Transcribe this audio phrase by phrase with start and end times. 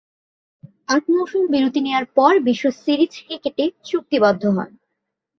[0.87, 4.69] এক মৌসুম বিরতি নেয়ার পর বিশ্ব সিরিজ ক্রিকেটে চুক্তিবদ্ধ হন।